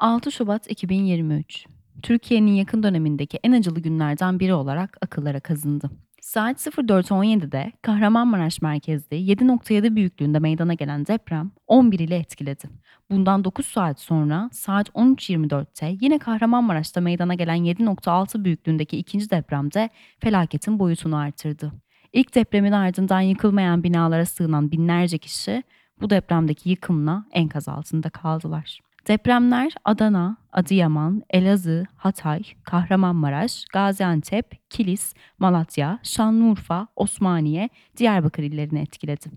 6 0.00 0.32
Şubat 0.32 0.70
2023 0.70 1.66
Türkiye'nin 2.02 2.52
yakın 2.52 2.82
dönemindeki 2.82 3.38
en 3.42 3.52
acılı 3.52 3.80
günlerden 3.80 4.40
biri 4.40 4.54
olarak 4.54 4.96
akıllara 5.02 5.40
kazındı. 5.40 5.90
Saat 6.20 6.66
04.17'de 6.66 7.72
Kahramanmaraş 7.82 8.62
merkezli 8.62 9.16
7.7 9.16 9.96
büyüklüğünde 9.96 10.38
meydana 10.38 10.74
gelen 10.74 11.06
deprem 11.06 11.50
11 11.66 11.98
ile 11.98 12.16
etkiledi. 12.16 12.68
Bundan 13.10 13.44
9 13.44 13.66
saat 13.66 14.00
sonra 14.00 14.50
saat 14.52 14.88
13.24'te 14.88 15.96
yine 16.00 16.18
Kahramanmaraş'ta 16.18 17.00
meydana 17.00 17.34
gelen 17.34 17.58
7.6 17.58 18.44
büyüklüğündeki 18.44 18.96
ikinci 18.96 19.30
depremde 19.30 19.90
felaketin 20.20 20.78
boyutunu 20.78 21.16
artırdı. 21.16 21.72
İlk 22.12 22.34
depremin 22.34 22.72
ardından 22.72 23.20
yıkılmayan 23.20 23.82
binalara 23.82 24.26
sığınan 24.26 24.72
binlerce 24.72 25.18
kişi 25.18 25.62
bu 26.00 26.10
depremdeki 26.10 26.70
yıkımla 26.70 27.24
enkaz 27.32 27.68
altında 27.68 28.10
kaldılar. 28.10 28.80
Depremler 29.10 29.72
Adana, 29.84 30.36
Adıyaman, 30.52 31.22
Elazığ, 31.30 31.86
Hatay, 31.96 32.42
Kahramanmaraş, 32.62 33.64
Gaziantep, 33.72 34.70
Kilis, 34.70 35.14
Malatya, 35.38 35.98
Şanlıurfa, 36.02 36.86
Osmaniye, 36.96 37.68
Diyarbakır 37.96 38.42
illerini 38.42 38.80
etkiledi. 38.80 39.30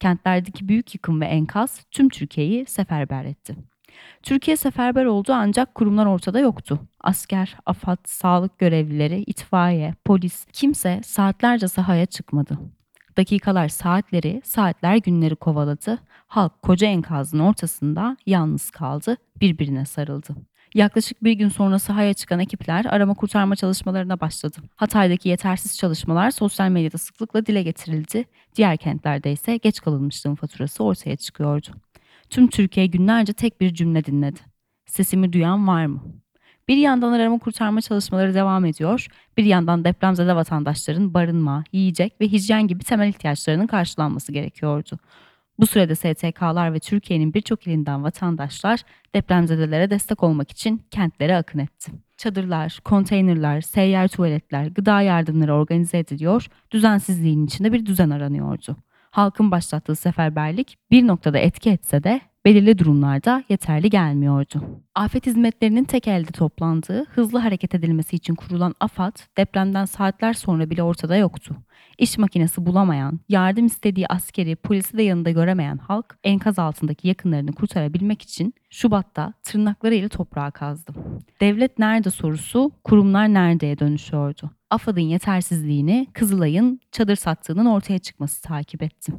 Kentlerdeki 0.00 0.68
büyük 0.68 0.94
yıkım 0.94 1.20
ve 1.20 1.24
enkaz 1.26 1.84
tüm 1.90 2.08
Türkiye'yi 2.08 2.66
seferber 2.66 3.24
etti. 3.24 3.56
Türkiye 4.22 4.56
seferber 4.56 5.04
oldu 5.04 5.32
ancak 5.32 5.74
kurumlar 5.74 6.06
ortada 6.06 6.38
yoktu. 6.38 6.78
Asker, 7.00 7.56
AFAD, 7.66 7.98
sağlık 8.04 8.58
görevlileri, 8.58 9.22
itfaiye, 9.26 9.94
polis 10.04 10.46
kimse 10.52 11.00
saatlerce 11.04 11.68
sahaya 11.68 12.06
çıkmadı. 12.06 12.58
Dakikalar 13.16 13.68
saatleri, 13.68 14.42
saatler 14.44 14.96
günleri 14.96 15.36
kovaladı. 15.36 15.98
Halk 16.26 16.62
koca 16.62 16.86
enkazın 16.86 17.38
ortasında 17.38 18.16
yalnız 18.26 18.70
kaldı, 18.70 19.16
birbirine 19.40 19.84
sarıldı. 19.84 20.34
Yaklaşık 20.74 21.24
bir 21.24 21.32
gün 21.32 21.48
sonra 21.48 21.78
sahaya 21.78 22.14
çıkan 22.14 22.40
ekipler 22.40 22.84
arama 22.84 23.14
kurtarma 23.14 23.56
çalışmalarına 23.56 24.20
başladı. 24.20 24.56
Hatay'daki 24.76 25.28
yetersiz 25.28 25.78
çalışmalar 25.78 26.30
sosyal 26.30 26.68
medyada 26.68 26.98
sıklıkla 26.98 27.46
dile 27.46 27.62
getirildi. 27.62 28.24
Diğer 28.56 28.76
kentlerde 28.76 29.32
ise 29.32 29.56
geç 29.56 29.80
kalınmışlığın 29.80 30.34
faturası 30.34 30.84
ortaya 30.84 31.16
çıkıyordu. 31.16 31.68
Tüm 32.30 32.48
Türkiye 32.48 32.86
günlerce 32.86 33.32
tek 33.32 33.60
bir 33.60 33.74
cümle 33.74 34.04
dinledi. 34.04 34.40
Sesimi 34.86 35.32
duyan 35.32 35.68
var 35.68 35.86
mı? 35.86 36.21
Bir 36.68 36.76
yandan 36.76 37.12
arama 37.12 37.38
kurtarma 37.38 37.80
çalışmaları 37.80 38.34
devam 38.34 38.64
ediyor, 38.64 39.06
bir 39.36 39.44
yandan 39.44 39.84
depremzede 39.84 40.36
vatandaşların 40.36 41.14
barınma, 41.14 41.64
yiyecek 41.72 42.20
ve 42.20 42.28
hijyen 42.28 42.66
gibi 42.66 42.84
temel 42.84 43.08
ihtiyaçlarının 43.08 43.66
karşılanması 43.66 44.32
gerekiyordu. 44.32 44.98
Bu 45.58 45.66
sürede 45.66 45.94
STK'lar 45.94 46.74
ve 46.74 46.78
Türkiye'nin 46.78 47.34
birçok 47.34 47.66
ilinden 47.66 48.04
vatandaşlar 48.04 48.80
depremzedelere 49.14 49.90
destek 49.90 50.22
olmak 50.22 50.50
için 50.50 50.82
kentlere 50.90 51.36
akın 51.36 51.58
etti. 51.58 51.92
Çadırlar, 52.16 52.78
konteynerler, 52.84 53.60
seyyar 53.60 54.08
tuvaletler, 54.08 54.66
gıda 54.66 55.00
yardımları 55.00 55.54
organize 55.54 55.98
ediliyor, 55.98 56.46
düzensizliğin 56.70 57.46
içinde 57.46 57.72
bir 57.72 57.86
düzen 57.86 58.10
aranıyordu. 58.10 58.76
Halkın 59.10 59.50
başlattığı 59.50 59.96
seferberlik 59.96 60.78
bir 60.90 61.06
noktada 61.06 61.38
etki 61.38 61.70
etse 61.70 62.04
de 62.04 62.20
belirli 62.44 62.78
durumlarda 62.78 63.44
yeterli 63.48 63.90
gelmiyordu. 63.90 64.62
Afet 64.94 65.26
hizmetlerinin 65.26 65.84
tek 65.84 66.08
elde 66.08 66.30
toplandığı, 66.30 67.04
hızlı 67.04 67.38
hareket 67.38 67.74
edilmesi 67.74 68.16
için 68.16 68.34
kurulan 68.34 68.74
AFAD 68.80 69.16
depremden 69.38 69.84
saatler 69.84 70.32
sonra 70.32 70.70
bile 70.70 70.82
ortada 70.82 71.16
yoktu. 71.16 71.56
İş 71.98 72.18
makinesi 72.18 72.66
bulamayan, 72.66 73.20
yardım 73.28 73.66
istediği 73.66 74.06
askeri, 74.06 74.56
polisi 74.56 74.96
de 74.96 75.02
yanında 75.02 75.30
göremeyen 75.30 75.78
halk 75.78 76.18
enkaz 76.24 76.58
altındaki 76.58 77.08
yakınlarını 77.08 77.52
kurtarabilmek 77.52 78.22
için 78.22 78.54
Şubat'ta 78.70 79.32
tırnaklarıyla 79.42 80.08
toprağa 80.08 80.50
kazdı. 80.50 80.92
Devlet 81.40 81.78
nerede 81.78 82.10
sorusu 82.10 82.72
kurumlar 82.84 83.34
neredeye 83.34 83.78
dönüşüyordu. 83.78 84.50
AFAD'ın 84.70 85.00
yetersizliğini 85.00 86.06
Kızılay'ın 86.12 86.80
çadır 86.92 87.16
sattığının 87.16 87.66
ortaya 87.66 87.98
çıkması 87.98 88.42
takip 88.42 88.82
etti. 88.82 89.12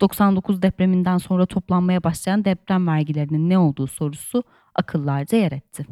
99 0.00 0.62
depreminden 0.62 1.18
sonra 1.18 1.46
toplanmaya 1.46 2.04
başlayan 2.04 2.44
deprem 2.44 2.86
vergilerinin 2.86 3.50
ne 3.50 3.58
olduğu 3.58 3.86
sorusu 3.86 4.42
akıllarda 4.76 5.36
yer 5.36 5.52
etti. 5.52 5.86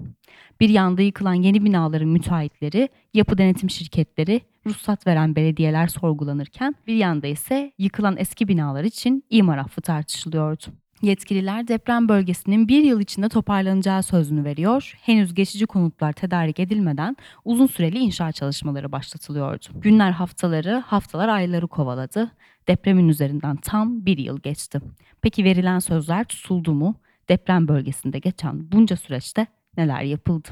Bir 0.61 0.69
yanda 0.69 1.03
yıkılan 1.03 1.35
yeni 1.35 1.65
binaların 1.65 2.09
müteahhitleri, 2.09 2.89
yapı 3.15 3.39
denetim 3.39 3.71
şirketleri, 3.71 4.41
ruhsat 4.67 5.07
veren 5.07 5.37
belediyeler 5.37 5.87
sorgulanırken 5.87 6.75
bir 6.87 6.95
yanda 6.95 7.27
ise 7.27 7.73
yıkılan 7.79 8.17
eski 8.19 8.49
binalar 8.49 8.85
için 8.85 9.25
imar 9.31 9.59
affı 9.59 9.81
tartışılıyordu. 9.81 10.65
Yetkililer 11.03 11.69
deprem 11.69 12.09
bölgesinin 12.09 12.69
bir 12.69 12.83
yıl 12.83 13.01
içinde 13.01 13.29
toparlanacağı 13.29 14.03
sözünü 14.03 14.45
veriyor. 14.45 14.95
Henüz 15.03 15.35
geçici 15.35 15.67
konutlar 15.67 16.13
tedarik 16.13 16.61
edilmeden 16.61 17.17
uzun 17.45 17.67
süreli 17.67 17.99
inşaat 17.99 18.35
çalışmaları 18.35 18.93
başlatılıyordu. 18.93 19.65
Günler 19.75 20.11
haftaları, 20.11 20.83
haftalar 20.87 21.29
ayları 21.29 21.67
kovaladı. 21.67 22.31
Depremin 22.69 23.09
üzerinden 23.09 23.57
tam 23.57 24.07
bir 24.07 24.19
yıl 24.19 24.41
geçti. 24.41 24.81
Peki 25.23 25.45
verilen 25.45 25.79
sözler 25.79 26.25
tutuldu 26.25 26.75
mu? 26.75 26.95
Deprem 27.29 27.69
bölgesinde 27.69 28.19
geçen 28.19 28.73
bunca 28.73 28.97
süreçte 28.97 29.47
neler 29.77 30.03
yapıldı? 30.03 30.49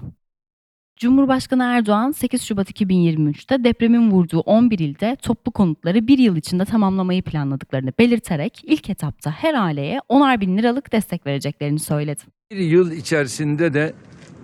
Cumhurbaşkanı 0.97 1.63
Erdoğan 1.63 2.11
8 2.11 2.43
Şubat 2.43 2.71
2023'te 2.71 3.65
depremin 3.65 4.11
vurduğu 4.11 4.41
11 4.41 4.79
ilde 4.79 5.17
toplu 5.23 5.53
konutları 5.53 6.07
bir 6.07 6.19
yıl 6.19 6.37
içinde 6.37 6.65
tamamlamayı 6.65 7.23
planladıklarını 7.23 7.93
belirterek 7.99 8.61
ilk 8.63 8.91
etapta 8.91 9.31
her 9.31 9.55
aileye 9.55 9.99
10'ar 10.09 10.41
bin 10.41 10.59
liralık 10.59 10.93
destek 10.93 11.27
vereceklerini 11.27 11.79
söyledi. 11.79 12.23
Bir 12.51 12.59
yıl 12.59 12.93
içerisinde 12.93 13.75
de 13.75 13.95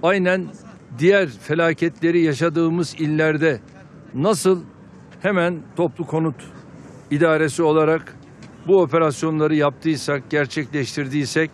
aynen 0.02 0.46
diğer 0.98 1.28
felaketleri 1.28 2.20
yaşadığımız 2.20 2.94
illerde 3.00 3.60
nasıl 4.14 4.62
hemen 5.20 5.58
toplu 5.76 6.06
konut 6.06 6.36
idaresi 7.10 7.62
olarak 7.62 8.16
bu 8.66 8.80
operasyonları 8.80 9.54
yaptıysak, 9.54 10.30
gerçekleştirdiysek 10.30 11.50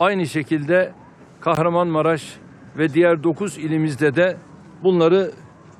aynı 0.00 0.26
şekilde 0.26 0.92
Kahramanmaraş 1.40 2.36
ve 2.78 2.94
diğer 2.94 3.22
9 3.22 3.58
ilimizde 3.58 4.16
de 4.16 4.36
bunları 4.82 5.32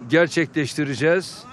gerçekleştireceğiz. 0.09 1.45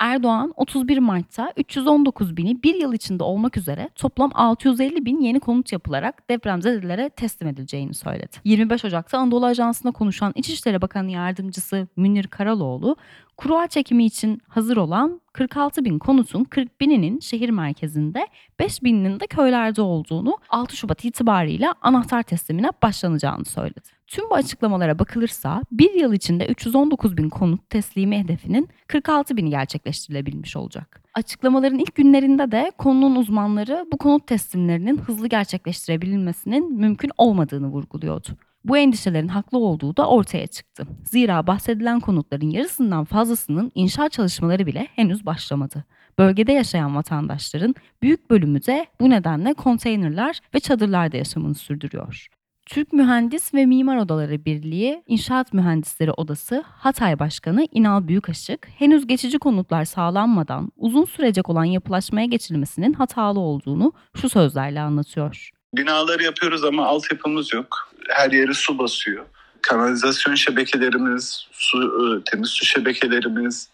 Erdoğan 0.00 0.52
31 0.56 0.98
Mart'ta 0.98 1.52
319 1.56 2.36
bini 2.36 2.62
bir 2.62 2.74
yıl 2.74 2.92
içinde 2.92 3.24
olmak 3.24 3.56
üzere 3.56 3.90
toplam 3.94 4.30
650 4.34 5.04
bin 5.04 5.20
yeni 5.20 5.40
konut 5.40 5.72
yapılarak 5.72 6.30
depremzedelere 6.30 7.08
teslim 7.08 7.48
edileceğini 7.48 7.94
söyledi. 7.94 8.36
25 8.44 8.84
Ocak'ta 8.84 9.18
Anadolu 9.18 9.46
Ajansı'na 9.46 9.92
konuşan 9.92 10.32
İçişleri 10.34 10.82
Bakanı 10.82 11.10
Yardımcısı 11.10 11.88
Münir 11.96 12.26
Karaloğlu, 12.26 12.96
kura 13.36 13.66
çekimi 13.66 14.04
için 14.04 14.40
hazır 14.48 14.76
olan 14.76 15.20
46 15.32 15.84
bin 15.84 15.98
konutun 15.98 16.44
40 16.44 16.80
bininin 16.80 17.20
şehir 17.20 17.50
merkezinde, 17.50 18.26
5 18.58 18.82
bininin 18.82 19.20
de 19.20 19.26
köylerde 19.26 19.82
olduğunu 19.82 20.38
6 20.48 20.76
Şubat 20.76 21.04
itibariyle 21.04 21.68
anahtar 21.82 22.22
teslimine 22.22 22.70
başlanacağını 22.82 23.44
söyledi. 23.44 23.96
Tüm 24.06 24.30
bu 24.30 24.34
açıklamalara 24.34 24.98
bakılırsa 24.98 25.62
bir 25.72 25.94
yıl 25.94 26.12
içinde 26.12 26.46
319 26.46 27.16
bin 27.16 27.28
konut 27.28 27.70
teslimi 27.70 28.18
hedefinin 28.18 28.68
46 28.86 29.36
bini 29.36 29.50
gerçekleştirilebilmiş 29.50 30.56
olacak. 30.56 31.02
Açıklamaların 31.14 31.78
ilk 31.78 31.94
günlerinde 31.94 32.50
de 32.50 32.72
konunun 32.78 33.16
uzmanları 33.16 33.86
bu 33.92 33.98
konut 33.98 34.26
teslimlerinin 34.26 34.98
hızlı 34.98 35.26
gerçekleştirebilmesinin 35.26 36.76
mümkün 36.76 37.10
olmadığını 37.18 37.66
vurguluyordu. 37.66 38.28
Bu 38.66 38.76
endişelerin 38.76 39.28
haklı 39.28 39.58
olduğu 39.58 39.96
da 39.96 40.08
ortaya 40.08 40.46
çıktı. 40.46 40.86
Zira 41.04 41.46
bahsedilen 41.46 42.00
konutların 42.00 42.50
yarısından 42.50 43.04
fazlasının 43.04 43.72
inşaat 43.74 44.12
çalışmaları 44.12 44.66
bile 44.66 44.88
henüz 44.94 45.26
başlamadı. 45.26 45.84
Bölgede 46.18 46.52
yaşayan 46.52 46.96
vatandaşların 46.96 47.74
büyük 48.02 48.30
bölümü 48.30 48.66
de 48.66 48.86
bu 49.00 49.10
nedenle 49.10 49.54
konteynerler 49.54 50.40
ve 50.54 50.60
çadırlarda 50.60 51.16
yaşamını 51.16 51.54
sürdürüyor. 51.54 52.26
Türk 52.66 52.92
Mühendis 52.92 53.54
ve 53.54 53.66
Mimar 53.66 53.96
Odaları 53.96 54.44
Birliği 54.44 55.02
İnşaat 55.06 55.52
Mühendisleri 55.52 56.12
Odası 56.12 56.64
Hatay 56.66 57.18
Başkanı 57.18 57.66
İnal 57.72 58.08
Büyükaşık, 58.08 58.68
henüz 58.78 59.06
geçici 59.06 59.38
konutlar 59.38 59.84
sağlanmadan 59.84 60.72
uzun 60.76 61.04
sürecek 61.04 61.48
olan 61.48 61.64
yapılaşmaya 61.64 62.26
geçilmesinin 62.26 62.92
hatalı 62.92 63.40
olduğunu 63.40 63.92
şu 64.14 64.28
sözlerle 64.28 64.80
anlatıyor. 64.80 65.50
Binaları 65.76 66.22
yapıyoruz 66.22 66.64
ama 66.64 66.86
altyapımız 66.86 67.52
yok. 67.52 67.92
Her 68.08 68.30
yeri 68.30 68.54
su 68.54 68.78
basıyor. 68.78 69.26
Kanalizasyon 69.62 70.34
şebekelerimiz, 70.34 71.46
su, 71.52 71.78
e, 71.78 72.30
temiz 72.30 72.48
su 72.48 72.66
şebekelerimiz, 72.66 73.68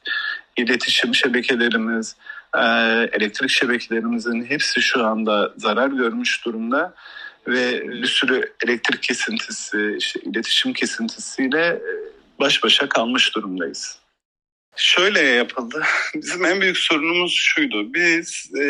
iletişim 0.56 1.14
şebekelerimiz, 1.14 2.16
e, 2.56 2.60
elektrik 3.12 3.50
şebekelerimizin 3.50 4.44
hepsi 4.44 4.82
şu 4.82 5.04
anda 5.04 5.52
zarar 5.56 5.88
görmüş 5.88 6.44
durumda 6.44 6.94
ve 7.46 7.88
bir 7.88 8.06
sürü 8.06 8.52
elektrik 8.64 9.02
kesintisi, 9.02 9.96
işte 9.98 10.20
iletişim 10.20 10.72
kesintisiyle 10.72 11.66
e, 11.66 11.82
baş 12.40 12.64
başa 12.64 12.88
kalmış 12.88 13.34
durumdayız. 13.34 13.98
Şöyle 14.76 15.20
yapıldı. 15.20 15.82
Bizim 16.14 16.44
en 16.44 16.60
büyük 16.60 16.78
sorunumuz 16.78 17.32
şuydu. 17.32 17.94
Biz 17.94 18.50
e, 18.54 18.62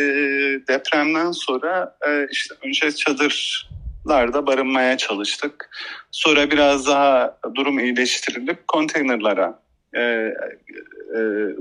depremden 0.69 1.33
sonra 1.33 1.97
e, 2.09 2.27
işte 2.31 2.55
önce 2.65 2.93
çadır 2.93 3.69
larda 4.09 4.47
barınmaya 4.47 4.97
çalıştık. 4.97 5.71
Sonra 6.11 6.51
biraz 6.51 6.87
daha 6.87 7.39
durum 7.55 7.79
iyileştirilip 7.79 8.69
konteynerlara, 8.69 9.63
e, 9.95 10.01
e, 10.01 10.33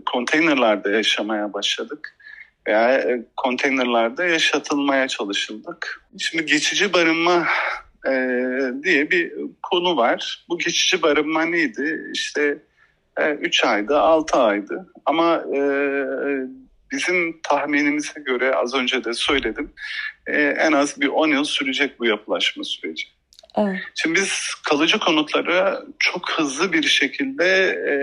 konteynerlarda 0.06 0.92
yaşamaya 0.92 1.54
başladık. 1.54 2.18
Veya 2.68 2.94
e, 2.94 3.24
konteynerlarda 3.38 4.26
yaşatılmaya 4.26 5.08
çalışıldık. 5.08 6.06
Şimdi 6.20 6.46
geçici 6.46 6.94
barınma 6.94 7.48
e, 8.08 8.12
diye 8.84 9.12
bir 9.12 9.34
konu 9.64 9.98
var. 9.98 10.46
Bu 10.50 10.58
geçici 10.58 11.02
barınma 11.02 11.46
neydi? 11.46 12.12
İşte 12.14 12.58
3 13.40 13.66
aydı, 13.66 14.00
6 14.00 14.40
aydı. 14.40 14.88
Ama 15.06 15.44
e, 15.56 15.62
bizim 16.92 17.42
tahminimize 17.42 18.20
göre 18.20 18.56
az 18.56 18.76
önce 18.76 19.04
de 19.04 19.14
söyledim 19.14 19.74
e, 20.33 20.56
en 20.60 20.72
az 20.72 21.01
bir 21.01 21.07
10 21.07 21.28
yıl 21.28 21.44
sürecek 21.44 22.00
bu 22.00 22.06
yapılaşma 22.06 22.63
süreci. 22.63 23.07
Evet. 23.57 23.80
Şimdi 23.95 24.19
biz 24.19 24.54
kalıcı 24.69 25.00
konutları 25.00 25.86
çok 26.00 26.31
hızlı 26.31 26.74
bir 26.74 26.83
şekilde 26.83 27.45
e, 27.89 27.94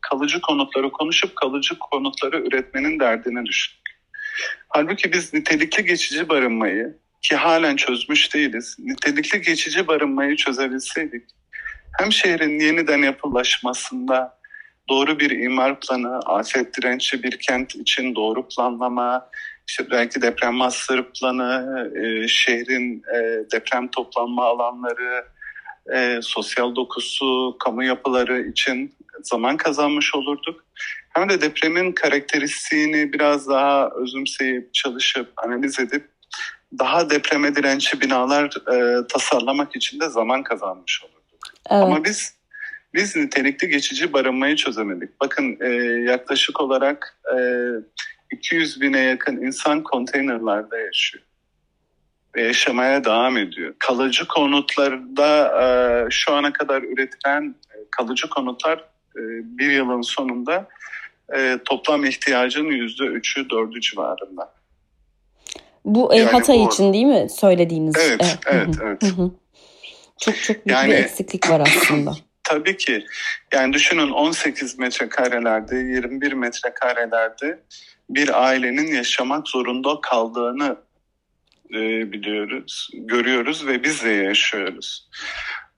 kalıcı 0.00 0.40
konutları 0.40 0.90
konuşup 0.90 1.36
kalıcı 1.36 1.78
konutları 1.78 2.40
üretmenin 2.40 3.00
derdine 3.00 3.46
düştük. 3.46 3.80
Halbuki 4.68 5.12
biz 5.12 5.34
nitelikli 5.34 5.84
geçici 5.84 6.28
barınmayı 6.28 6.98
ki 7.22 7.36
halen 7.36 7.76
çözmüş 7.76 8.34
değiliz. 8.34 8.76
Nitelikli 8.78 9.40
geçici 9.40 9.86
barınmayı 9.86 10.36
çözebilseydik 10.36 11.24
hem 11.98 12.12
şehrin 12.12 12.60
yeniden 12.60 13.02
yapılaşmasında 13.02 14.38
doğru 14.88 15.18
bir 15.18 15.30
imar 15.30 15.80
planı, 15.80 16.18
afet 16.18 16.76
dirençli 16.76 17.22
bir 17.22 17.38
kent 17.38 17.74
için 17.74 18.14
doğru 18.14 18.48
planlama, 18.48 19.30
işte 19.68 19.90
belki 19.90 20.22
deprem 20.22 20.54
master 20.54 21.12
planı, 21.12 21.90
e, 21.96 22.28
şehrin 22.28 23.02
e, 23.14 23.18
deprem 23.52 23.88
toplanma 23.88 24.44
alanları, 24.44 25.24
e, 25.94 26.18
sosyal 26.22 26.76
dokusu, 26.76 27.56
kamu 27.64 27.84
yapıları 27.84 28.42
için 28.42 28.94
zaman 29.22 29.56
kazanmış 29.56 30.14
olurduk. 30.14 30.64
Hem 31.08 31.28
de 31.28 31.40
depremin 31.40 31.92
karakteristiğini 31.92 33.12
biraz 33.12 33.48
daha 33.48 33.90
özümseyip, 33.90 34.74
çalışıp, 34.74 35.32
analiz 35.36 35.80
edip 35.80 36.08
daha 36.78 37.10
depreme 37.10 37.56
dirençli 37.56 38.00
binalar 38.00 38.44
e, 38.44 39.06
tasarlamak 39.06 39.76
için 39.76 40.00
de 40.00 40.08
zaman 40.08 40.42
kazanmış 40.42 41.02
olurduk. 41.04 41.40
Evet. 41.70 41.82
Ama 41.82 42.04
biz 42.04 42.34
biz 42.94 43.16
nitelikli 43.16 43.68
geçici 43.68 44.12
barınmayı 44.12 44.56
çözemedik. 44.56 45.20
Bakın 45.20 45.58
e, 45.60 45.68
yaklaşık 46.10 46.60
olarak 46.60 47.18
e, 47.32 47.38
200 48.30 48.80
bine 48.80 49.00
yakın 49.00 49.36
insan 49.36 49.82
konteynerlarda 49.82 50.78
yaşıyor. 50.78 51.24
Ve 52.36 52.42
yaşamaya 52.42 53.04
devam 53.04 53.36
ediyor. 53.36 53.74
Kalıcı 53.78 54.28
konutlarda 54.28 55.62
e, 55.62 56.10
şu 56.10 56.32
ana 56.34 56.52
kadar 56.52 56.82
üretilen 56.82 57.54
e, 57.74 57.76
kalıcı 57.90 58.28
konutlar 58.30 58.78
e, 59.16 59.20
bir 59.58 59.70
yılın 59.70 60.02
sonunda 60.02 60.68
toplam 61.64 62.04
ihtiyacın 62.04 62.64
yüzde 62.64 63.04
üçü 63.04 63.50
dördü 63.50 63.80
civarında. 63.80 64.54
Bu 65.84 66.10
Yani 66.14 66.30
Hatay 66.30 66.58
bu- 66.58 66.68
için 66.68 66.92
değil 66.92 67.04
mi 67.06 67.26
söylediğiniz? 67.30 67.94
Evet, 68.08 68.38
evet, 68.46 68.68
evet. 68.82 69.02
hı 69.02 69.06
hı. 69.06 69.30
Çok 70.20 70.36
çok 70.42 70.56
büyük 70.66 70.78
Yani- 70.78 70.90
bir 70.92 70.96
eksiklik 70.96 71.50
var 71.50 71.60
aslında. 71.60 72.12
Tabii 72.44 72.76
ki. 72.76 73.06
Yani 73.52 73.72
düşünün 73.72 74.10
18 74.10 74.78
metrekarelerde, 74.78 75.76
21 75.76 76.32
metrekarelerde 76.32 77.62
bir 78.10 78.44
ailenin 78.44 78.94
yaşamak 78.94 79.48
zorunda 79.48 80.00
kaldığını 80.00 80.76
e, 81.70 82.12
biliyoruz, 82.12 82.90
görüyoruz 82.94 83.66
ve 83.66 83.84
biz 83.84 84.04
de 84.04 84.10
yaşıyoruz. 84.10 85.08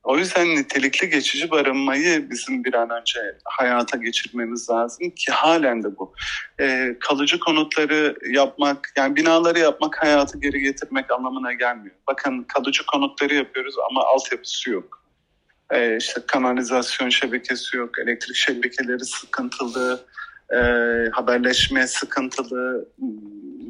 O 0.07 0.19
yüzden 0.19 0.49
nitelikli 0.49 1.11
geçici 1.11 1.51
barınmayı 1.51 2.31
bizim 2.31 2.65
bir 2.65 2.75
an 2.75 2.91
önce 2.91 3.21
hayata 3.45 3.97
geçirmemiz 3.97 4.71
lazım 4.71 5.11
ki 5.11 5.33
halen 5.33 5.83
de 5.83 5.97
bu. 5.99 6.15
E, 6.61 6.97
kalıcı 7.01 7.39
konutları 7.39 8.17
yapmak, 8.31 8.93
yani 8.97 9.17
binaları 9.17 9.59
yapmak 9.59 10.03
hayatı 10.03 10.41
geri 10.41 10.61
getirmek 10.61 11.11
anlamına 11.11 11.53
gelmiyor. 11.53 11.97
Bakın 12.09 12.43
kalıcı 12.43 12.87
konutları 12.87 13.35
yapıyoruz 13.35 13.75
ama 13.91 14.05
altyapısı 14.05 14.71
yok. 14.71 15.05
E, 15.71 15.97
işte 15.97 16.21
kanalizasyon 16.27 17.09
şebekesi 17.09 17.77
yok, 17.77 17.99
elektrik 17.99 18.37
şebekeleri 18.37 19.05
sıkıntılı, 19.05 20.05
e, 20.53 20.59
haberleşme 21.13 21.87
sıkıntılı. 21.87 22.89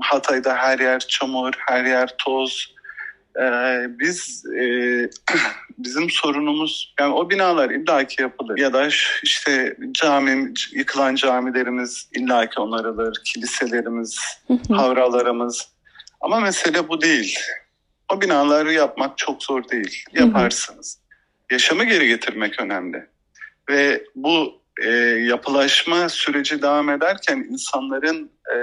Hatay'da 0.01 0.57
her 0.57 0.79
yer 0.79 0.99
çamur, 0.99 1.53
her 1.69 1.85
yer 1.85 2.15
toz. 2.19 2.75
E, 3.37 3.47
biz 3.99 4.45
e, 4.47 4.63
bizim 5.79 6.11
sorunumuz 6.11 6.95
yani 7.01 7.15
o 7.15 7.31
binalar 7.31 7.71
illaki 7.71 8.23
yapılır 8.23 8.59
ya 8.59 8.73
da 8.73 8.89
işte 9.23 9.77
cami 9.93 10.53
yıkılan 10.73 11.15
camilerimiz 11.15 12.09
illaki 12.15 12.61
onarılır, 12.61 13.21
kiliselerimiz, 13.25 14.21
havralarımız. 14.71 15.69
Ama 16.21 16.41
mesele 16.41 16.89
bu 16.89 17.01
değil. 17.01 17.39
O 18.13 18.21
binaları 18.21 18.73
yapmak 18.73 19.19
çok 19.19 19.43
zor 19.43 19.69
değil. 19.69 20.05
Yaparsınız. 20.13 20.99
Yaşamı 21.51 21.85
geri 21.85 22.07
getirmek 22.07 22.61
önemli. 22.61 23.07
Ve 23.71 24.05
bu 24.15 24.61
e, 24.83 24.91
yapılaşma 25.31 26.09
süreci 26.09 26.63
devam 26.63 26.91
ederken 26.91 27.37
insanların 27.51 28.31
e, 28.55 28.59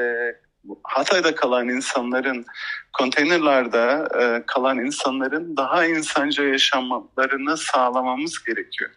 Hatay'da 0.83 1.36
kalan 1.36 1.69
insanların 1.69 2.45
konteynerlarda 2.94 4.10
e, 4.21 4.45
kalan 4.45 4.80
insanların 4.80 5.57
daha 5.57 5.86
insanca 5.86 6.44
yaşamalarını 6.44 7.57
sağlamamız 7.57 8.44
gerekiyor. 8.44 8.92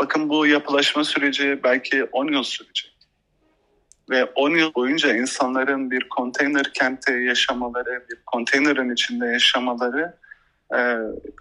Bakın 0.00 0.28
bu 0.28 0.46
yapılaşma 0.46 1.04
süreci 1.04 1.60
belki 1.64 2.04
10 2.04 2.32
yıl 2.32 2.42
sürecek. 2.42 2.92
Ve 4.10 4.24
10 4.24 4.50
yıl 4.50 4.74
boyunca 4.74 5.16
insanların 5.16 5.90
bir 5.90 6.08
konteyner 6.08 6.72
kentte 6.72 7.12
yaşamaları, 7.12 8.06
bir 8.10 8.18
konteynerin 8.26 8.92
içinde 8.92 9.26
yaşamaları 9.26 10.16
e, 10.74 10.78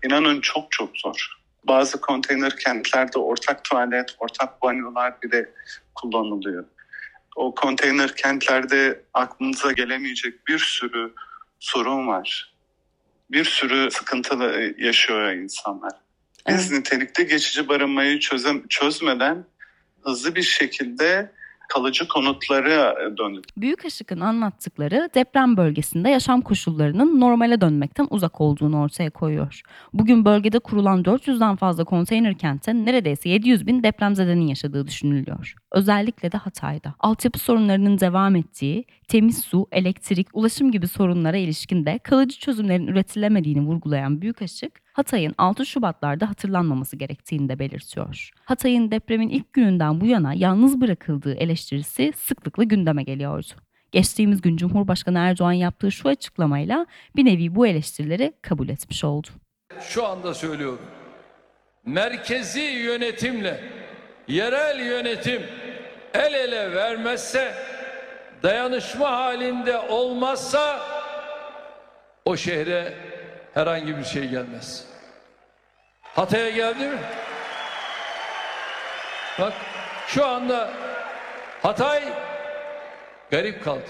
inanın 0.06 0.42
çok 0.42 0.72
çok 0.72 0.98
zor. 0.98 1.41
Bazı 1.68 2.02
konteyner 2.02 2.58
kentlerde 2.58 3.20
ortak 3.20 3.64
tuvalet, 3.64 4.16
ortak 4.20 4.62
banyolar 4.62 5.22
bile 5.22 5.50
kullanılıyor. 5.96 6.66
O 7.36 7.56
konteyner 7.56 8.16
kentlerde 8.16 9.02
aklınıza 9.14 9.72
gelemeyecek 9.72 10.48
bir 10.48 10.60
sürü 10.60 11.14
sorun 11.60 12.08
var. 12.08 12.54
Bir 13.32 13.46
sürü 13.46 13.92
sıkıntı 13.92 14.36
yaşıyor 14.78 15.32
insanlar. 15.32 15.92
Biz 16.48 16.72
nitelikte 16.72 17.24
geçici 17.24 17.68
barınmayı 17.68 18.20
çözem 18.20 18.68
çözmeden 18.68 19.46
hızlı 20.04 20.36
bir 20.36 20.44
şekilde 20.44 21.32
kalıcı 21.74 22.08
konutlara 22.08 22.96
döndük. 23.18 23.46
Büyük 23.58 23.86
Aşık'ın 23.86 24.20
anlattıkları 24.20 25.10
deprem 25.16 25.58
bölgesinde 25.58 26.10
yaşam 26.10 26.42
koşullarının 26.42 27.20
normale 27.20 27.62
dönmekten 27.62 28.08
uzak 28.10 28.42
olduğunu 28.42 28.82
ortaya 28.82 29.10
koyuyor. 29.10 29.62
Bugün 29.94 30.26
bölgede 30.26 30.60
kurulan 30.60 31.04
400'den 31.04 31.56
fazla 31.56 31.84
konteyner 31.84 32.38
kentte 32.38 32.74
neredeyse 32.74 33.30
700 33.30 33.68
bin 33.68 33.84
depremzedenin 33.84 34.48
yaşadığı 34.48 34.88
düşünülüyor. 34.88 35.56
Özellikle 35.72 36.32
de 36.32 36.38
Hatay'da. 36.38 36.94
Altyapı 37.00 37.40
sorunlarının 37.40 38.00
devam 38.00 38.36
ettiği, 38.36 38.86
temiz 39.08 39.38
su, 39.38 39.68
elektrik, 39.72 40.28
ulaşım 40.34 40.72
gibi 40.72 40.88
sorunlara 40.88 41.38
ilişkin 41.38 41.86
de 41.86 42.00
kalıcı 42.04 42.40
çözümlerin 42.40 42.88
üretilemediğini 42.88 43.62
vurgulayan 43.62 44.22
Büyük 44.22 44.42
Aşık, 44.42 44.81
Hatay'ın 44.94 45.36
6 45.38 45.66
Şubatlarda 45.66 46.30
hatırlanmaması 46.30 46.96
gerektiğini 46.96 47.50
de 47.50 47.60
belirtiyor. 47.60 48.30
Hatay'ın 48.46 48.92
depremin 48.92 49.30
ilk 49.30 49.54
gününden 49.54 50.02
bu 50.02 50.06
yana 50.06 50.34
yalnız 50.34 50.82
bırakıldığı 50.82 51.34
eleştirisi 51.34 52.14
sıklıkla 52.16 52.64
gündeme 52.64 53.04
geliyordu. 53.04 53.54
Geçtiğimiz 53.92 54.42
gün 54.42 54.58
Cumhurbaşkanı 54.58 55.18
Erdoğan 55.18 55.52
yaptığı 55.52 55.92
şu 55.92 56.10
açıklamayla 56.10 56.86
bir 57.16 57.26
nevi 57.26 57.56
bu 57.56 57.68
eleştirileri 57.68 58.34
kabul 58.42 58.70
etmiş 58.70 59.04
oldu. 59.04 59.28
Şu 59.82 60.08
anda 60.08 60.34
söylüyorum. 60.34 60.86
Merkezi 61.86 62.62
yönetimle 62.62 63.64
yerel 64.28 64.86
yönetim 64.86 65.42
el 66.14 66.34
ele 66.34 66.76
vermezse, 66.76 67.54
dayanışma 68.44 69.12
halinde 69.12 69.78
olmazsa 69.78 70.80
o 72.26 72.38
şehre 72.38 73.11
herhangi 73.54 73.98
bir 73.98 74.04
şey 74.04 74.30
gelmez. 74.30 74.86
Hatay'a 76.02 76.50
geldi 76.50 76.88
mi? 76.88 77.00
Bak 79.40 79.54
şu 80.08 80.26
anda 80.26 80.74
Hatay 81.62 82.14
garip 83.32 83.64
kaldı. 83.64 83.90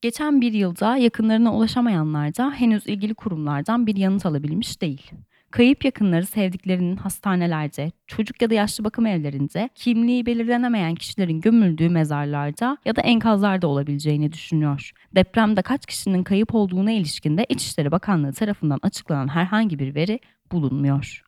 Geçen 0.00 0.40
bir 0.40 0.52
yılda 0.52 0.96
yakınlarına 0.96 1.54
ulaşamayanlar 1.54 2.36
da 2.36 2.50
henüz 2.50 2.86
ilgili 2.86 3.14
kurumlardan 3.14 3.86
bir 3.86 3.96
yanıt 3.96 4.26
alabilmiş 4.26 4.80
değil. 4.80 5.10
Kayıp 5.50 5.84
yakınları 5.84 6.26
sevdiklerinin 6.26 6.96
hastanelerce, 6.96 7.92
çocuk 8.06 8.42
ya 8.42 8.50
da 8.50 8.54
yaşlı 8.54 8.84
bakım 8.84 9.06
evlerinde, 9.06 9.70
kimliği 9.74 10.26
belirlenemeyen 10.26 10.94
kişilerin 10.94 11.40
gömüldüğü 11.40 11.88
mezarlarda 11.88 12.76
ya 12.84 12.96
da 12.96 13.00
enkazlarda 13.00 13.66
olabileceğini 13.68 14.32
düşünüyor. 14.32 14.90
Depremde 15.14 15.62
kaç 15.62 15.86
kişinin 15.86 16.24
kayıp 16.24 16.54
olduğuna 16.54 16.90
ilişkinde 16.90 17.46
İçişleri 17.48 17.90
Bakanlığı 17.92 18.32
tarafından 18.32 18.78
açıklanan 18.82 19.28
herhangi 19.28 19.78
bir 19.78 19.94
veri 19.94 20.20
bulunmuyor. 20.52 21.22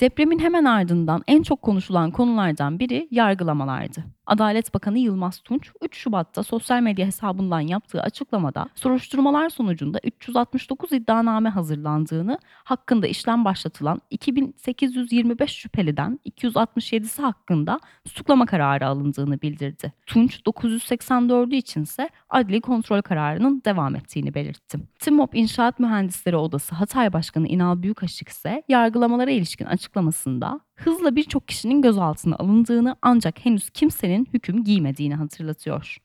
Depremin 0.00 0.38
hemen 0.38 0.64
ardından 0.64 1.22
en 1.26 1.42
çok 1.42 1.62
konuşulan 1.62 2.10
konulardan 2.10 2.78
biri 2.80 3.08
yargılamalardı. 3.10 4.15
Adalet 4.26 4.74
Bakanı 4.74 4.98
Yılmaz 4.98 5.40
Tunç 5.40 5.70
3 5.82 5.96
Şubat'ta 5.96 6.42
sosyal 6.42 6.80
medya 6.80 7.06
hesabından 7.06 7.60
yaptığı 7.60 8.02
açıklamada 8.02 8.68
soruşturmalar 8.74 9.48
sonucunda 9.48 10.00
369 10.04 10.92
iddianame 10.92 11.48
hazırlandığını, 11.48 12.38
hakkında 12.64 13.06
işlem 13.06 13.44
başlatılan 13.44 14.00
2825 14.10 15.50
şüpheliden 15.50 16.20
267'si 16.26 17.22
hakkında 17.22 17.80
tutuklama 18.04 18.46
kararı 18.46 18.86
alındığını 18.86 19.42
bildirdi. 19.42 19.92
Tunç 20.06 20.40
984'ü 20.40 21.54
içinse 21.54 22.10
adli 22.30 22.60
kontrol 22.60 23.02
kararının 23.02 23.62
devam 23.64 23.96
ettiğini 23.96 24.34
belirtti. 24.34 24.78
TİMOP 24.98 25.34
İnşaat 25.34 25.80
Mühendisleri 25.80 26.36
Odası 26.36 26.74
Hatay 26.74 27.12
Başkanı 27.12 27.48
İnal 27.48 27.82
Büyükaşık 27.82 28.28
ise 28.28 28.62
yargılamalara 28.68 29.30
ilişkin 29.30 29.64
açıklamasında 29.64 30.60
hızla 30.76 31.16
birçok 31.16 31.48
kişinin 31.48 31.82
gözaltına 31.82 32.36
alındığını 32.36 32.96
ancak 33.02 33.44
henüz 33.44 33.70
kimsenin 33.70 34.28
hüküm 34.34 34.64
giymediğini 34.64 35.14
hatırlatıyor. 35.14 35.96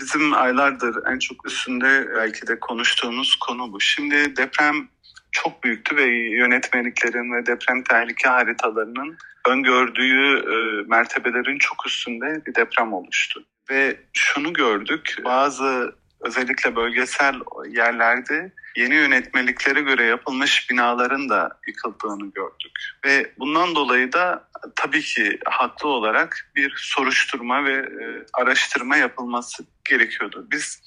Bizim 0.00 0.34
aylardır 0.34 0.96
en 1.12 1.18
çok 1.18 1.46
üstünde 1.46 2.08
belki 2.16 2.46
de 2.46 2.60
konuştuğumuz 2.60 3.36
konu 3.36 3.72
bu. 3.72 3.80
Şimdi 3.80 4.36
deprem 4.36 4.88
çok 5.32 5.64
büyüktü 5.64 5.96
ve 5.96 6.04
yönetmeliklerin 6.36 7.32
ve 7.32 7.46
deprem 7.46 7.82
tehlike 7.82 8.28
haritalarının 8.28 9.16
öngördüğü 9.48 10.36
e, 10.36 10.88
mertebelerin 10.88 11.58
çok 11.58 11.86
üstünde 11.86 12.46
bir 12.46 12.54
deprem 12.54 12.92
oluştu. 12.92 13.44
Ve 13.70 13.96
şunu 14.12 14.52
gördük, 14.52 15.16
bazı 15.24 15.94
özellikle 16.20 16.76
bölgesel 16.76 17.34
yerlerde 17.68 18.52
yeni 18.80 18.94
yönetmeliklere 18.94 19.80
göre 19.80 20.04
yapılmış 20.04 20.70
binaların 20.70 21.28
da 21.28 21.58
yıkıldığını 21.66 22.32
gördük. 22.32 22.78
Ve 23.04 23.32
bundan 23.38 23.74
dolayı 23.74 24.12
da 24.12 24.48
tabii 24.76 25.02
ki 25.02 25.38
haklı 25.46 25.88
olarak 25.88 26.50
bir 26.56 26.72
soruşturma 26.76 27.64
ve 27.64 27.72
e, 27.72 28.26
araştırma 28.32 28.96
yapılması 28.96 29.64
gerekiyordu. 29.84 30.46
Biz 30.50 30.82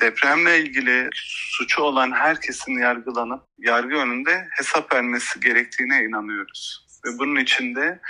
depremle 0.00 0.60
ilgili 0.60 1.08
suçu 1.14 1.82
olan 1.82 2.12
herkesin 2.12 2.78
yargılanıp 2.78 3.42
yargı 3.58 3.96
önünde 3.96 4.48
hesap 4.50 4.94
vermesi 4.94 5.40
gerektiğine 5.40 6.04
inanıyoruz. 6.04 6.86
Ve 7.06 7.18
bunun 7.18 7.40
için 7.40 7.74
de 7.74 8.00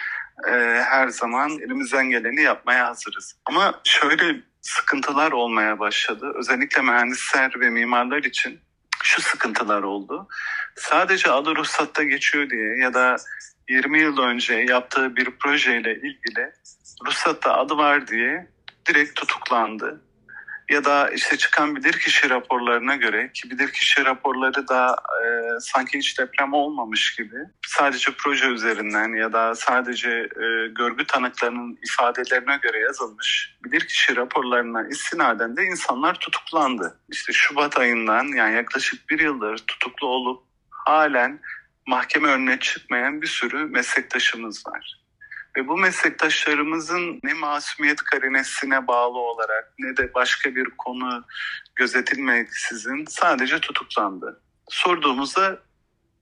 e, 0.49 0.53
her 0.85 1.09
zaman 1.09 1.51
elimizden 1.51 2.11
geleni 2.11 2.43
yapmaya 2.43 2.87
hazırız. 2.87 3.37
Ama 3.47 3.81
şöyle 3.85 4.41
sıkıntılar 4.61 5.33
olmaya 5.33 5.79
başladı. 5.79 6.33
Özellikle 6.35 6.83
mühendisler 6.83 7.61
ve 7.61 7.71
mimarlar 7.71 8.23
için 8.23 8.61
şu 9.09 9.23
sıkıntılar 9.23 9.83
oldu. 9.83 10.29
Sadece 10.77 11.31
adı 11.31 11.57
ruhsatta 11.57 12.03
geçiyor 12.03 12.51
diye 12.51 12.77
ya 12.77 12.95
da 12.95 13.17
20 13.69 14.01
yıl 14.01 14.19
önce 14.19 14.55
yaptığı 14.55 15.17
bir 15.17 15.31
projeyle 15.31 15.95
ilgili 15.95 16.53
ruhsatta 17.07 17.55
adı 17.55 17.77
var 17.77 18.07
diye 18.07 18.51
direkt 18.89 19.21
tutuklandı. 19.21 20.01
Ya 20.71 20.85
da 20.85 21.11
işte 21.11 21.37
çıkan 21.37 21.77
bilirkişi 21.77 22.31
raporlarına 22.31 22.97
göre 22.97 23.31
ki 23.33 23.51
bilirkişi 23.51 24.05
raporları 24.05 24.69
da 24.69 24.97
e, 25.25 25.27
sanki 25.61 25.99
hiç 25.99 26.19
deprem 26.19 26.53
olmamış 26.53 27.17
gibi 27.17 27.37
sadece 27.67 28.13
proje 28.19 28.47
üzerinden 28.47 29.17
ya 29.17 29.33
da 29.33 29.55
sadece 29.55 30.11
e, 30.11 30.69
görgü 30.69 31.07
tanıklarının 31.07 31.79
ifadelerine 31.85 32.57
göre 32.57 32.79
yazılmış 32.79 33.59
bilirkişi 33.65 34.17
raporlarına 34.17 34.89
istinaden 34.89 35.57
de 35.57 35.65
insanlar 35.65 36.15
tutuklandı. 36.15 37.01
İşte 37.13 37.33
Şubat 37.33 37.79
ayından 37.79 38.25
yani 38.25 38.55
yaklaşık 38.55 39.11
bir 39.11 39.21
yıldır 39.21 39.59
tutuklu 39.59 40.07
olup 40.07 40.43
halen 40.71 41.41
mahkeme 41.87 42.29
önüne 42.29 42.59
çıkmayan 42.59 43.23
bir 43.23 43.27
sürü 43.27 43.65
meslektaşımız 43.65 44.67
var. 44.67 45.08
Ve 45.59 45.69
bu 45.69 45.77
meslektaşlarımızın 45.77 47.21
ne 47.23 47.35
masumiyet 47.35 48.03
karinesine 48.03 48.87
bağlı 48.87 49.19
olarak 49.19 49.75
ne 49.79 49.97
de 49.97 50.15
başka 50.15 50.55
bir 50.55 50.65
konu 50.65 51.25
gözetilmeksizin 51.75 53.05
sadece 53.09 53.59
tutuklandı. 53.59 54.41
Sorduğumuzda 54.69 55.59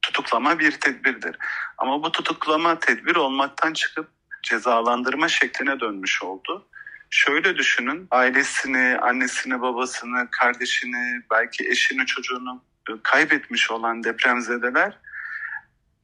tutuklama 0.02 0.58
bir 0.58 0.72
tedbirdir. 0.72 1.36
Ama 1.78 2.02
bu 2.02 2.12
tutuklama 2.12 2.78
tedbir 2.78 3.16
olmaktan 3.16 3.72
çıkıp 3.72 4.08
cezalandırma 4.42 5.28
şekline 5.28 5.80
dönmüş 5.80 6.22
oldu. 6.22 6.68
Şöyle 7.10 7.56
düşünün, 7.56 8.08
ailesini, 8.10 8.98
annesini, 8.98 9.60
babasını, 9.60 10.28
kardeşini, 10.30 11.22
belki 11.30 11.68
eşini, 11.68 12.06
çocuğunu 12.06 12.62
kaybetmiş 13.02 13.70
olan 13.70 14.04
depremzedeler 14.04 14.98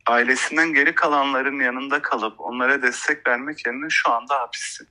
ailesinden 0.06 0.74
geri 0.74 0.94
kalanların 0.94 1.60
yanında 1.60 2.02
kalıp 2.02 2.40
onlara 2.40 2.82
destek 2.82 3.26
vermek 3.26 3.66
yerine 3.66 3.90
şu 3.90 4.10
anda 4.10 4.40
hapiste. 4.40 4.84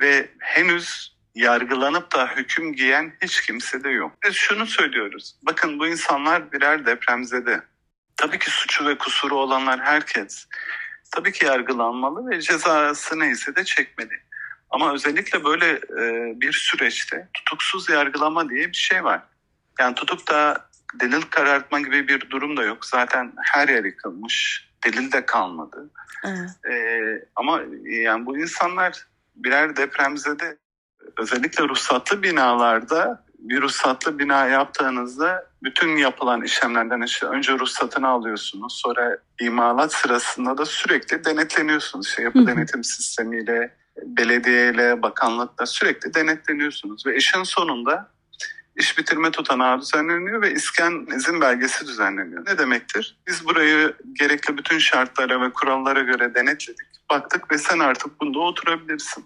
Ve 0.00 0.30
henüz 0.38 1.16
yargılanıp 1.34 2.12
da 2.12 2.26
hüküm 2.26 2.72
giyen 2.72 3.12
hiç 3.22 3.40
kimse 3.40 3.84
de 3.84 3.90
yok. 3.90 4.12
Biz 4.24 4.34
şunu 4.34 4.66
söylüyoruz. 4.66 5.36
Bakın 5.42 5.78
bu 5.78 5.86
insanlar 5.86 6.52
birer 6.52 6.86
depremzede. 6.86 7.62
Tabii 8.16 8.38
ki 8.38 8.50
suçu 8.50 8.86
ve 8.86 8.98
kusuru 8.98 9.38
olanlar 9.38 9.80
herkes. 9.80 10.46
Tabii 11.10 11.32
ki 11.32 11.46
yargılanmalı 11.46 12.30
ve 12.30 12.40
cezası 12.40 13.18
neyse 13.18 13.56
de 13.56 13.64
çekmeli. 13.64 14.22
Ama 14.70 14.92
özellikle 14.94 15.44
böyle 15.44 15.70
e, 15.72 16.32
bir 16.40 16.52
süreçte 16.52 17.28
tutuksuz 17.34 17.88
yargılama 17.88 18.48
diye 18.50 18.68
bir 18.68 18.76
şey 18.76 19.04
var. 19.04 19.22
Yani 19.78 19.94
tutup 19.94 20.28
da 20.28 20.69
delil 20.94 21.22
karartma 21.22 21.80
gibi 21.80 22.08
bir 22.08 22.30
durum 22.30 22.56
da 22.56 22.62
yok. 22.62 22.84
Zaten 22.84 23.32
her 23.42 23.68
yer 23.68 23.84
yıkılmış. 23.84 24.68
Delil 24.84 25.12
de 25.12 25.26
kalmadı. 25.26 25.90
Evet. 26.24 26.50
Ee, 26.72 27.24
ama 27.36 27.60
yani 27.84 28.26
bu 28.26 28.38
insanlar 28.38 29.06
birer 29.36 29.76
depremzede 29.76 30.58
özellikle 31.18 31.68
ruhsatlı 31.68 32.22
binalarda 32.22 33.24
bir 33.38 33.62
ruhsatlı 33.62 34.18
bina 34.18 34.46
yaptığınızda 34.46 35.46
bütün 35.62 35.96
yapılan 35.96 36.42
işlemlerden 36.42 37.00
işte 37.00 37.26
önce 37.26 37.52
ruhsatını 37.52 38.08
alıyorsunuz. 38.08 38.80
Sonra 38.84 39.18
imalat 39.40 39.92
sırasında 39.92 40.58
da 40.58 40.66
sürekli 40.66 41.24
denetleniyorsunuz. 41.24 42.06
İşte 42.08 42.22
yapı 42.22 42.38
hı. 42.38 42.46
denetim 42.46 42.84
sistemiyle, 42.84 43.76
belediyeyle, 44.02 45.02
bakanlıkla 45.02 45.66
sürekli 45.66 46.14
denetleniyorsunuz. 46.14 47.06
Ve 47.06 47.16
işin 47.16 47.42
sonunda 47.42 48.08
iş 48.80 48.98
bitirme 48.98 49.30
tutanağı 49.30 49.80
düzenleniyor 49.80 50.42
ve 50.42 50.52
iskan 50.52 51.06
izin 51.16 51.40
belgesi 51.40 51.86
düzenleniyor. 51.86 52.46
Ne 52.46 52.58
demektir? 52.58 53.18
Biz 53.26 53.46
burayı 53.46 53.94
gerekli 54.12 54.58
bütün 54.58 54.78
şartlara 54.78 55.40
ve 55.40 55.52
kurallara 55.52 56.00
göre 56.00 56.34
denetledik. 56.34 56.90
Baktık 57.10 57.52
ve 57.52 57.58
sen 57.58 57.78
artık 57.78 58.20
bunda 58.20 58.38
oturabilirsin. 58.38 59.24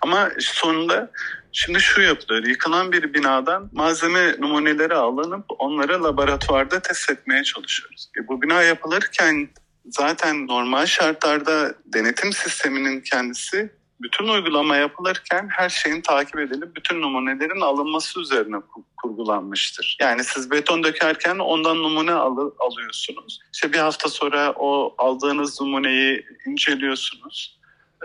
Ama 0.00 0.30
sonunda 0.38 1.10
şimdi 1.52 1.80
şu 1.80 2.00
yapılıyor. 2.00 2.46
Yıkılan 2.46 2.92
bir 2.92 3.14
binadan 3.14 3.70
malzeme 3.72 4.40
numuneleri 4.40 4.94
alınıp 4.94 5.44
onları 5.58 6.04
laboratuvarda 6.04 6.80
test 6.80 7.10
etmeye 7.10 7.44
çalışıyoruz. 7.44 8.10
E 8.18 8.28
bu 8.28 8.42
bina 8.42 8.62
yapılırken 8.62 9.48
zaten 9.86 10.46
normal 10.46 10.86
şartlarda 10.86 11.74
denetim 11.84 12.32
sisteminin 12.32 13.00
kendisi 13.00 13.72
bütün 14.00 14.28
uygulama 14.28 14.76
yapılırken 14.76 15.48
her 15.50 15.68
şeyin 15.68 16.00
takip 16.00 16.38
edilip 16.38 16.76
bütün 16.76 17.02
numunelerin 17.02 17.60
alınması 17.60 18.20
üzerine 18.20 18.56
ku- 18.56 18.82
kurgulanmıştır. 18.96 19.96
Yani 20.00 20.24
siz 20.24 20.50
beton 20.50 20.82
dökerken 20.84 21.38
ondan 21.38 21.82
numune 21.82 22.12
alı- 22.12 22.54
alıyorsunuz. 22.58 23.40
İşte 23.54 23.72
bir 23.72 23.78
hafta 23.78 24.08
sonra 24.08 24.52
o 24.56 24.94
aldığınız 24.98 25.60
numuneyi 25.60 26.26
inceliyorsunuz. 26.46 27.58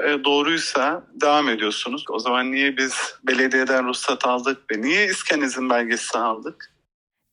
E, 0.07 0.23
doğruysa 0.23 1.07
devam 1.21 1.49
ediyorsunuz. 1.49 2.03
O 2.09 2.19
zaman 2.19 2.51
niye 2.51 2.77
biz 2.77 2.93
belediyeden 3.23 3.87
ruhsat 3.87 4.27
aldık 4.27 4.71
ve 4.71 4.81
niye 4.81 5.05
iskan 5.05 5.41
izin 5.41 5.69
belgesi 5.69 6.17
aldık? 6.17 6.73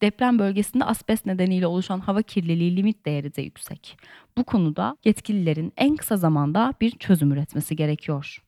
Deprem 0.03 0.39
bölgesinde 0.39 0.85
asbest 0.85 1.27
nedeniyle 1.27 1.67
oluşan 1.67 2.01
hava 2.01 2.23
kirliliği 2.23 2.77
limit 2.77 3.07
değeri 3.07 3.35
de 3.37 3.43
yüksek. 3.43 3.97
Bu 4.39 4.45
konuda 4.45 4.97
yetkililerin 5.05 5.73
en 5.77 5.97
kısa 5.97 6.17
zamanda 6.17 6.75
bir 6.81 6.91
çözüm 6.91 7.33
üretmesi 7.33 7.77
gerekiyor. 7.77 8.39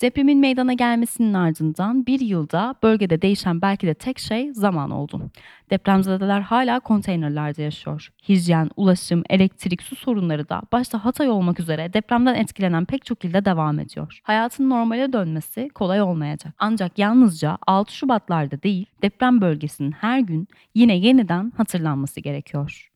Depremin 0.00 0.38
meydana 0.38 0.72
gelmesinin 0.72 1.34
ardından 1.34 2.06
bir 2.06 2.20
yılda 2.20 2.74
bölgede 2.82 3.22
değişen 3.22 3.62
belki 3.62 3.86
de 3.86 3.94
tek 3.94 4.18
şey 4.18 4.54
zaman 4.54 4.90
oldu. 4.90 5.30
Depremzedeler 5.70 6.40
hala 6.40 6.80
konteynerlerde 6.80 7.62
yaşıyor. 7.62 8.08
Hijyen, 8.28 8.70
ulaşım, 8.76 9.22
elektrik, 9.30 9.82
su 9.82 9.96
sorunları 9.96 10.48
da 10.48 10.62
başta 10.72 11.04
Hatay 11.04 11.30
olmak 11.30 11.60
üzere 11.60 11.92
depremden 11.92 12.34
etkilenen 12.34 12.84
pek 12.84 13.04
çok 13.04 13.24
ilde 13.24 13.44
devam 13.44 13.80
ediyor. 13.80 14.20
Hayatın 14.22 14.70
normale 14.70 15.12
dönmesi 15.12 15.68
kolay 15.74 16.02
olmayacak. 16.02 16.54
Ancak 16.58 16.98
yalnızca 16.98 17.58
6 17.66 17.94
Şubatlarda 17.94 18.62
değil, 18.62 18.86
deprem 19.02 19.40
bölgesinin 19.40 19.92
her 19.92 20.18
gün 20.18 20.48
yine 20.74 20.96
yeniden 20.96 21.52
hatırlanması 21.56 22.20
gerekiyor. 22.20 22.93